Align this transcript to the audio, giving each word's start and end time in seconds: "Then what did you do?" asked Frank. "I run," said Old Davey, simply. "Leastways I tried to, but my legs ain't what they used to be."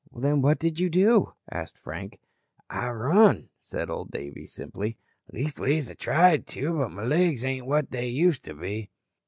"Then 0.15 0.41
what 0.41 0.57
did 0.57 0.79
you 0.79 0.89
do?" 0.89 1.33
asked 1.51 1.77
Frank. 1.77 2.19
"I 2.71 2.89
run," 2.89 3.49
said 3.59 3.87
Old 3.91 4.09
Davey, 4.09 4.47
simply. 4.47 4.97
"Leastways 5.31 5.91
I 5.91 5.93
tried 5.93 6.47
to, 6.57 6.75
but 6.79 6.89
my 6.89 7.03
legs 7.03 7.45
ain't 7.45 7.67
what 7.67 7.91
they 7.91 8.07
used 8.07 8.43
to 8.45 8.55
be." 8.55 8.89